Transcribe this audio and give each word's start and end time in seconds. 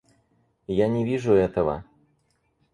Я 0.77 0.87
не 0.87 1.05
вижу 1.05 1.33
этого. 1.33 1.83